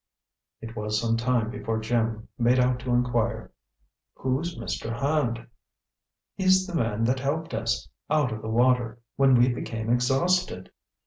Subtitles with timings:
[0.61, 3.51] It was some time before Jim made out to inquire,
[4.15, 4.99] "Who's Mr.
[4.99, 5.45] Hand?"
[6.33, 10.71] "He's the man that helped us out of the water when we became exhausted."